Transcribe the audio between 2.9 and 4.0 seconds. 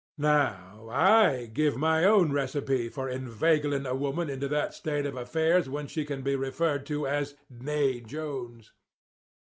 inveigling a